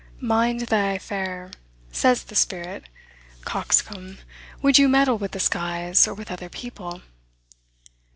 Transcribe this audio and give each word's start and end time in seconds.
"Mind 0.19 0.61
thy 0.61 0.93
affair," 0.93 1.51
says 1.91 2.23
the 2.23 2.33
spirit: 2.33 2.85
"coxcomb, 3.45 4.17
would 4.63 4.79
you 4.79 4.89
meddle 4.89 5.19
with 5.19 5.29
the 5.33 5.39
skies, 5.39 6.07
or 6.07 6.15
with 6.15 6.31
other 6.31 6.49
people?" 6.49 7.03